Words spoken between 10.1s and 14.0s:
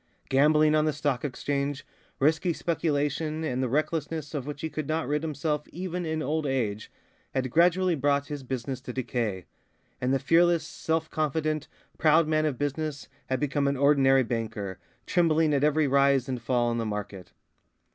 the fearless, self confident, proud man of business had become an